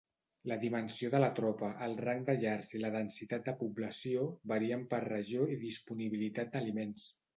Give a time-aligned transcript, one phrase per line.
[0.51, 4.87] La dimensió de la tropa, el rang de llars i la densitat de població varien
[4.95, 7.07] per regió i disponibilitat d'aliments.